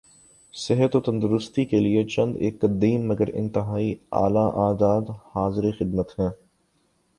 [0.53, 3.93] صحت و تندرستی کیلئے چند ایک قدیم مگر انتہائی
[4.13, 6.29] اعلی عادات حاضر خدمت ہیں